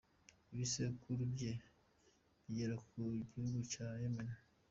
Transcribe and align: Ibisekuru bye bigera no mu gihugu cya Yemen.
Ibisekuru 0.53 1.21
bye 1.33 1.51
bigera 2.43 2.75
no 2.95 3.05
mu 3.13 3.19
gihugu 3.31 3.59
cya 3.71 3.87
Yemen. 4.01 4.29